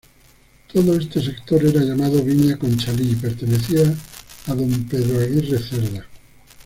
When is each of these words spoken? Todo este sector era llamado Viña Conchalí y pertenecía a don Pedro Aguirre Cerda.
Todo 0.73 0.95
este 0.97 1.21
sector 1.21 1.63
era 1.63 1.79
llamado 1.81 2.23
Viña 2.23 2.57
Conchalí 2.57 3.11
y 3.11 3.15
pertenecía 3.17 3.83
a 4.47 4.55
don 4.55 4.85
Pedro 4.89 5.19
Aguirre 5.23 5.59
Cerda. 5.59 6.07